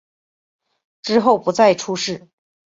[1.03, 2.27] 之后不再出仕。